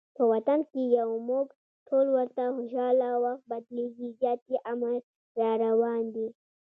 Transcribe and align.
په 0.15 0.23
وطن 0.33 0.59
کې 0.69 0.81
یو 0.99 1.09
موږ 1.29 1.47
ټول 1.87 2.05
ورته 2.15 2.43
خوشحاله، 2.55 3.09
وخت 3.23 3.43
بدلیږي 3.51 4.09
زیاتي 4.19 4.55
امن 4.71 4.95
راروان 5.39 6.03
دي 6.15 6.27